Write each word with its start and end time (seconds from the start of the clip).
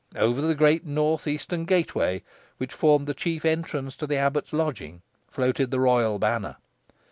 Over 0.15 0.41
the 0.41 0.55
great 0.55 0.83
north 0.83 1.27
eastern 1.27 1.65
gateway, 1.65 2.23
which 2.57 2.73
formed 2.73 3.05
the 3.05 3.13
chief 3.13 3.45
entrance 3.45 3.95
to 3.97 4.07
the 4.07 4.17
abbot's 4.17 4.51
lodging, 4.51 5.03
floated 5.29 5.69
the 5.69 5.79
royal 5.79 6.17
banner. 6.17 6.55